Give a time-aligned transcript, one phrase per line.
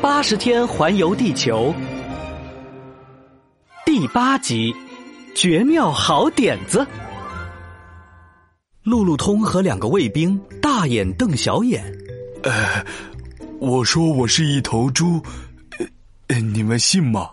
[0.00, 1.74] 八十天环游地球，
[3.84, 4.74] 第八集，
[5.34, 6.86] 绝妙好点子。
[8.82, 11.82] 路路通和两个卫兵大眼瞪小眼。
[12.42, 12.84] 呃，
[13.58, 15.20] 我说我是一头猪，
[16.28, 17.30] 呃，你们信吗？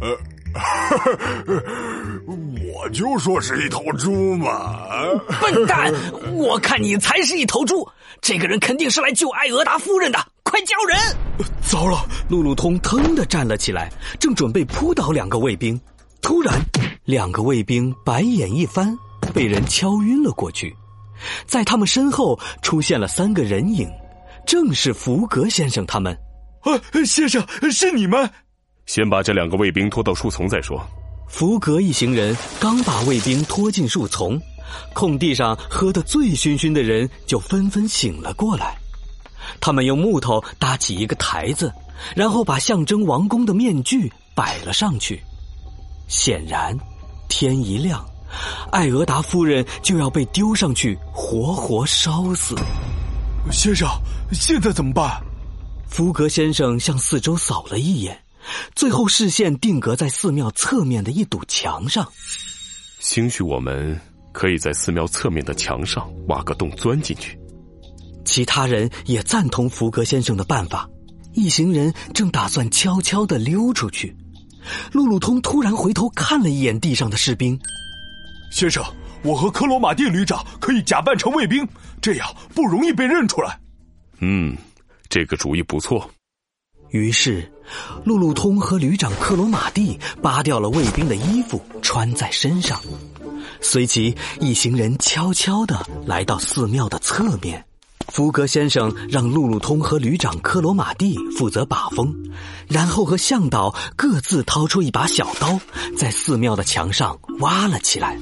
[0.00, 0.08] 呃，
[2.72, 4.86] 我就说是一头猪嘛！
[5.40, 5.92] 笨蛋，
[6.34, 7.88] 我看你才是一头猪。
[8.20, 10.18] 这个人肯定是来救艾俄达夫人的，
[10.58, 11.16] 快叫人！
[11.62, 15.80] 糟了，路路通腾的站了起来，正准备扑倒两个卫兵，
[16.20, 16.60] 突然，
[17.04, 18.98] 两个卫兵白眼一翻，
[19.32, 20.74] 被人敲晕了过去。
[21.46, 23.88] 在他们身后出现了三个人影，
[24.48, 26.12] 正是福格先生他们。
[26.62, 26.74] 啊，
[27.06, 27.40] 先生，
[27.70, 28.28] 是你们！
[28.86, 30.84] 先把这两个卫兵拖到树丛再说。
[31.28, 34.36] 福格一行人刚把卫兵拖进树丛，
[34.92, 38.76] 空地上喝得醉醺醺的人就纷纷醒了过来。
[39.60, 41.72] 他们用木头搭起一个台子，
[42.14, 45.22] 然后把象征王宫的面具摆了上去。
[46.06, 46.76] 显然，
[47.28, 48.04] 天一亮。
[48.70, 52.54] 艾俄达夫人就要被丢上去，活活烧死。
[53.50, 53.88] 先生，
[54.32, 55.22] 现在怎么办？
[55.88, 58.22] 福格先生向四周扫了一眼，
[58.74, 62.06] 最后视线定格在寺庙侧面的一堵墙上。
[62.98, 63.98] 兴许我们
[64.32, 67.38] 可以在寺庙侧面的墙上挖个洞钻进去。
[68.28, 70.88] 其他人也赞同福格先生的办法。
[71.32, 74.14] 一行人正打算悄悄的溜出去，
[74.92, 77.58] 路路通突然回头看了一眼地上的士兵。
[78.52, 78.84] 先生，
[79.22, 81.66] 我和科罗马蒂旅长可以假扮成卫兵，
[82.02, 83.58] 这样不容易被认出来。
[84.20, 84.54] 嗯，
[85.08, 86.08] 这个主意不错。
[86.90, 87.50] 于是，
[88.04, 92.78] 路路通和旅长克罗马蒂扒掉了卫兵的衣服，穿在身上。
[93.60, 97.64] 随即，一行人悄悄的来到寺庙的侧面。
[98.08, 102.12] 福格先生让路路通和旅长克罗马蒂负责把风，
[102.66, 105.60] 然后和向导各自掏出一把小刀，
[105.96, 108.18] 在寺庙的墙上挖了起来。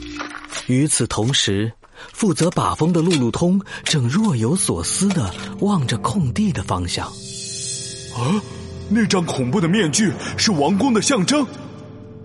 [0.67, 1.73] 与此同时，
[2.13, 7.07] 负责把风的路路通正若有所思的望着空地的方向。
[7.07, 8.43] 啊，
[8.89, 11.47] 那张恐怖的面具是王宫的象征。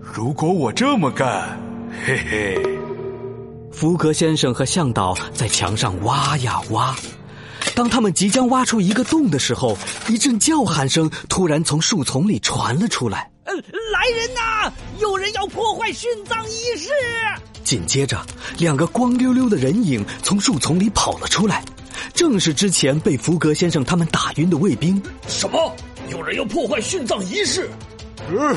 [0.00, 1.58] 如果我这么干，
[2.04, 2.60] 嘿嘿。
[3.72, 6.94] 福格先生和向导在墙上挖呀挖。
[7.74, 9.76] 当他们即将挖出一个洞的时候，
[10.08, 13.30] 一阵叫喊声突然从树丛里传了出来。
[13.44, 14.72] 呃，来人呐！
[15.00, 16.90] 有人要破坏殉葬仪式。
[17.64, 18.24] 紧接着，
[18.58, 21.64] 两个光溜溜的人影从树丛里跑了出来，
[22.14, 25.02] 正是之前被福格先生他们打晕的卫兵。
[25.26, 25.74] 什么？
[26.08, 27.68] 有人要破坏殉葬仪式？
[28.30, 28.56] 呃，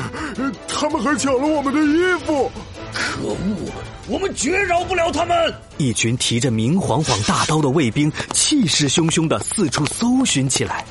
[0.68, 2.50] 他们还抢了我们的衣服！
[2.92, 3.72] 可恶！
[4.08, 5.54] 我们绝饶不了他们！
[5.78, 10.84] 一群提着明晃晃大刀的卫兵气势汹汹的四处搜寻起来。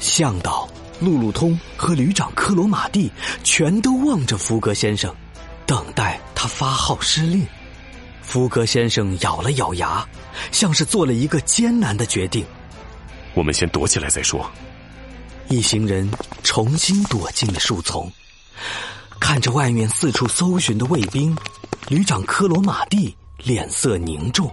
[0.00, 0.68] 向导
[1.00, 3.10] 路路通和旅长克罗马蒂
[3.44, 5.14] 全都望着福格先生，
[5.64, 7.46] 等待他发号施令。
[8.22, 10.06] 福格先生咬了咬牙，
[10.50, 12.44] 像是做了一个艰难的决定。
[13.34, 14.50] 我们先躲起来再说。
[15.48, 16.10] 一行人
[16.42, 18.10] 重新躲进了树丛，
[19.20, 21.36] 看着外面四处搜寻的卫兵。
[21.88, 24.52] 旅长科罗马蒂脸色凝重，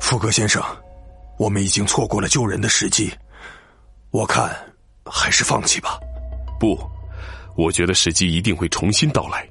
[0.00, 0.62] 福格先生，
[1.38, 3.10] 我们已经错过了救人的时机，
[4.10, 4.54] 我看
[5.06, 5.98] 还是放弃吧。
[6.60, 6.78] 不，
[7.56, 9.48] 我觉得时机一定会重新到来。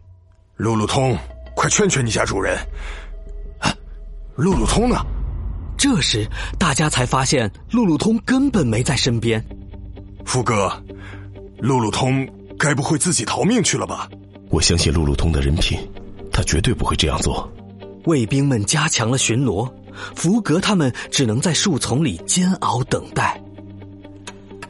[0.57, 1.17] 路路通，
[1.55, 2.55] 快劝劝你家主人。
[3.59, 3.73] 啊，
[4.35, 5.03] 路路通呢？
[5.75, 9.43] 这时大家才发现路路通根本没在身边。
[10.23, 10.71] 福哥，
[11.57, 12.29] 路路通
[12.61, 14.07] 该不会自己逃命去了吧？
[14.51, 15.79] 我相信路路通的人品。
[16.31, 17.51] 他绝对不会这样做。
[18.05, 19.67] 卫兵们加强了巡逻，
[20.15, 23.41] 福格他们只能在树丛里煎熬等待。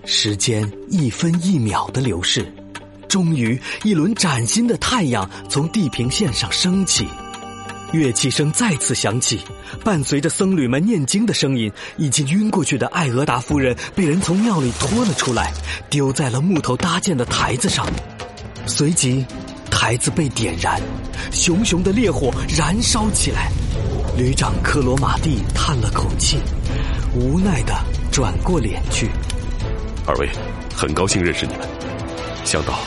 [0.05, 2.49] 时间一分一秒的流逝，
[3.09, 7.05] 终于一轮崭新的太阳从地平线上升起，
[7.91, 9.39] 乐器声再次响起，
[9.83, 15.51] 伴随着僧侣们念经的声音，已经晕过去的艾俄达夫人被人从庙里拖了出来，
[15.89, 17.85] 丢在了木头搭建的台子上，
[18.65, 19.25] 随即。
[19.69, 20.79] 台子被点燃，
[21.31, 23.49] 熊熊的烈火燃烧起来。
[24.17, 26.37] 旅长克罗马蒂叹了口气，
[27.15, 27.73] 无奈的
[28.11, 29.09] 转过脸去。
[30.05, 30.29] 二位，
[30.75, 31.67] 很高兴认识你们。
[32.43, 32.79] 向导，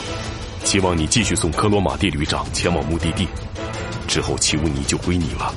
[0.63, 3.27] 希望你继续送科罗马蒂旅长前往目的地，
[4.15, 5.53] 之后奇乌尼就归你了。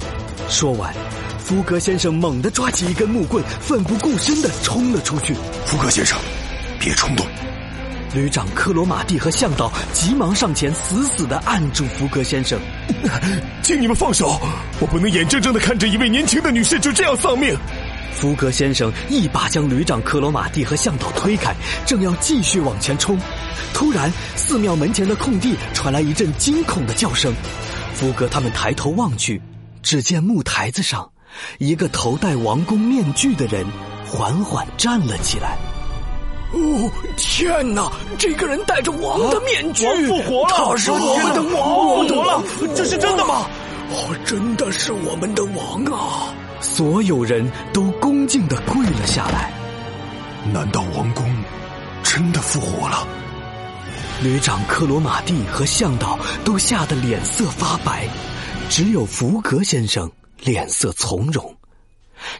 [0.49, 0.93] 说完，
[1.38, 5.32] 福格先生猛地抓起一根木棍，奋不顾身的冲了出去。
[5.64, 6.19] 福格先生，
[6.76, 7.25] 别冲动。
[8.12, 12.58] 旅长克罗马蒂和向导急忙上前，死死的按住福格先生，
[13.62, 14.40] 请你们放手！
[14.81, 17.56] 我不能眼睁睁的看着一位年轻的女士就这样丧命。
[18.12, 21.54] 福格先生一把将旅长克罗马蒂和向导推开，
[21.87, 23.16] 正要继续往前冲，
[23.72, 27.32] 突然，寺庙门前的空地传来一阵惊恐的叫声。
[27.94, 29.40] 福格他们抬头望去，
[29.82, 31.11] 只见木台子上，
[31.58, 33.67] 一个头戴王宫面具的人
[34.06, 35.56] 缓缓站了起来。
[36.52, 37.93] 哦，天哪！
[38.17, 42.43] 这个人戴着王的面具，王复活了，他是我们的王，复活了，
[42.75, 43.46] 这是真的吗？
[43.90, 46.32] 哦，真的是我们的王啊！
[46.61, 49.52] 所有人都恭敬的跪了下来。
[50.52, 51.25] 难道王宫
[52.02, 53.06] 真的复活了？
[54.20, 58.08] 旅长克罗马蒂和向导都吓得脸色发白，
[58.68, 60.10] 只有福格先生
[60.40, 61.56] 脸色从容。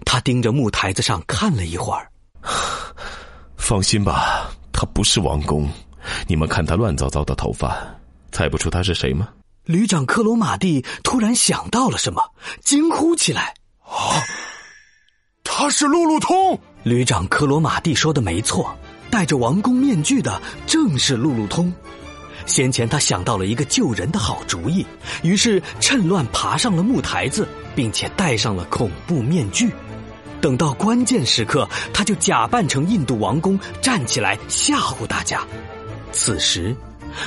[0.05, 2.11] 他盯着木台子上看了一会儿。
[3.57, 5.71] 放心吧，他不是王宫。
[6.27, 7.77] 你们看他乱糟糟的头发，
[8.33, 9.29] 猜不出他是谁吗？
[9.65, 12.21] 旅长克罗马蒂突然想到了什么，
[12.65, 13.55] 惊呼起来
[13.87, 14.19] ：“啊，
[15.45, 18.77] 他是路路通！”旅长克罗马蒂说的没错，
[19.19, 21.75] 戴着王宫面具的正是路路通。
[22.47, 24.87] 先前他想到了一个救人的好主意，
[25.25, 27.45] 于是趁乱爬上了木台子，
[27.75, 29.73] 并且戴上了恐怖面具。
[30.41, 35.43] 等到关键时刻，他就假扮成印度王宫站起来吓唬大家。
[36.13, 36.73] 此时，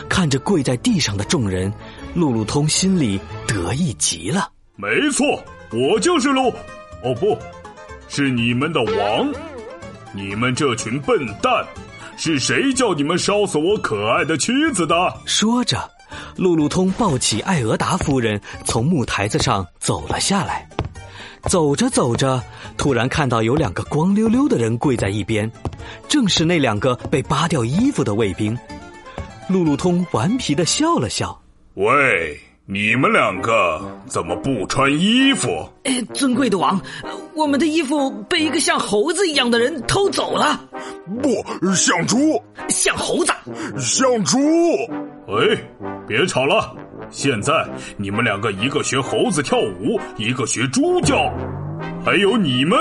[0.08, 1.70] 看着跪在地上的众人，
[2.14, 4.50] 路路通心里得意极了。
[4.78, 5.26] 没错，
[5.74, 6.48] 我就是路，
[7.04, 7.38] 哦不，
[8.08, 9.51] 是你们的王。
[10.14, 11.66] 你们这群笨蛋，
[12.18, 14.94] 是谁叫你们烧死我可爱的妻子的？
[15.26, 15.90] 说着，
[16.36, 20.68] 路路通抱起艾俄达夫人，从木台子上走了下来。
[21.44, 22.44] 走着走着，
[22.78, 25.50] 突然看到有两个光溜溜的人跪在一边，
[26.10, 28.58] 正是那两个被扒掉衣服的卫兵。
[29.48, 31.42] 路路通顽皮的笑了笑
[31.76, 32.38] ：“喂，
[32.74, 35.50] 你们两个怎么不穿衣服
[35.84, 36.80] ？”“哎，尊贵的王，
[37.36, 40.58] 我们的衣服被一个像猴子一样的人偷走了。
[41.22, 43.34] ”“不像猪，像猴子，
[43.78, 44.40] 像猪。
[45.28, 45.62] ”“哎，
[46.08, 46.74] 别吵了。”
[47.12, 51.30] 现在你们两个，一个学猴子跳舞，一个学猪叫，
[52.06, 52.80] 还有你们，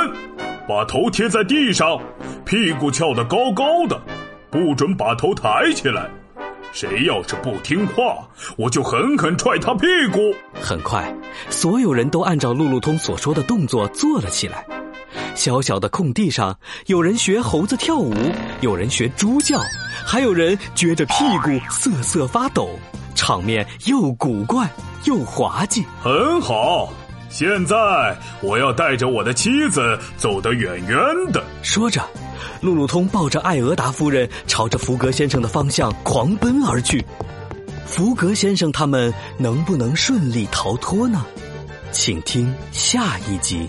[0.68, 2.00] 把头贴在地上，
[2.44, 4.00] 屁股翘得高高的，
[4.52, 6.08] 不准把头抬起来。
[6.72, 8.26] 谁要是不听话，
[8.56, 10.18] 我就狠狠踹他屁股。
[10.60, 11.12] 很快，
[11.48, 14.64] 所有人都按照路路通所说的动作做了起来。
[15.34, 16.56] 小小的空地上，
[16.86, 18.14] 有人学猴子跳舞，
[18.60, 19.58] 有人学猪叫，
[20.06, 22.70] 还有人撅着屁股瑟瑟发抖。
[23.14, 24.68] 场面又古怪
[25.04, 26.92] 又滑稽，很好。
[27.28, 27.76] 现在
[28.40, 30.98] 我要带着我的妻子走得远远
[31.32, 31.42] 的。
[31.62, 32.02] 说着，
[32.60, 37.04] 路路通抱着艾俄达夫人朝着福格先生的方向狂奔而去。
[37.86, 41.24] 福格先生他们能不能顺利逃脱呢？
[41.92, 43.68] 请听下一集。